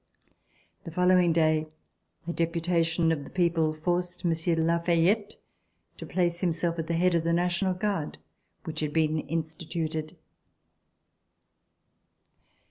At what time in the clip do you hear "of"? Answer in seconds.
3.11-3.23, 7.13-7.23